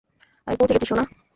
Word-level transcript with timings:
আমি 0.47 0.55
পৌঁছে 0.59 0.73
গেছি, 0.75 0.87
সোনা! 0.87 1.03